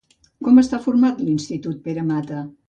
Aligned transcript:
Com 0.47 0.61
està 0.61 0.79
format 0.85 1.21
l'Institut 1.27 1.85
Pere 1.85 2.07
Mata? 2.09 2.43